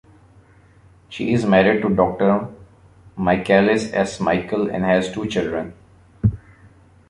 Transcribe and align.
She 1.09 1.31
is 1.31 1.45
married 1.45 1.83
to 1.83 1.89
Doctor 1.95 2.47
Michalis 3.15 3.93
S. 3.93 4.19
Michael, 4.19 4.67
and 4.67 4.83
has 4.83 5.11
two 5.11 5.27
children. 5.27 5.75